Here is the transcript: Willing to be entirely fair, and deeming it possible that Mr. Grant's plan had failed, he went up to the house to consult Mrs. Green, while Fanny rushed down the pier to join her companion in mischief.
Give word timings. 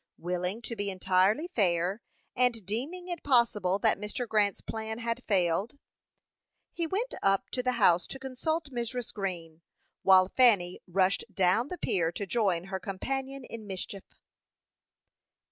Willing 0.17 0.63
to 0.63 0.75
be 0.75 0.89
entirely 0.89 1.47
fair, 1.53 2.01
and 2.35 2.65
deeming 2.65 3.07
it 3.07 3.21
possible 3.21 3.77
that 3.77 3.99
Mr. 3.99 4.27
Grant's 4.27 4.59
plan 4.59 4.97
had 4.97 5.23
failed, 5.27 5.77
he 6.73 6.87
went 6.87 7.13
up 7.21 7.51
to 7.51 7.61
the 7.61 7.73
house 7.73 8.07
to 8.07 8.17
consult 8.17 8.71
Mrs. 8.71 9.13
Green, 9.13 9.61
while 10.01 10.27
Fanny 10.35 10.81
rushed 10.87 11.23
down 11.31 11.67
the 11.67 11.77
pier 11.77 12.11
to 12.13 12.25
join 12.25 12.63
her 12.63 12.79
companion 12.79 13.43
in 13.43 13.67
mischief. 13.67 14.15